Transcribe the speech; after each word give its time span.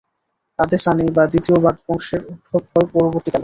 আদে 0.59 0.77
সানী 0.83 1.05
বা 1.15 1.23
দ্বিতীয় 1.31 1.57
আদ 1.61 1.77
বংশের 1.85 2.21
উদ্ভব 2.31 2.61
হয় 2.71 2.87
পরবর্তীকালে। 2.93 3.39